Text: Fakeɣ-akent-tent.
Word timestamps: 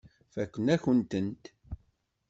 Fakeɣ-akent-tent. 0.33 1.43